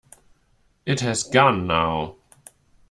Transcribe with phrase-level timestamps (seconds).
[0.83, 2.15] It has gone now.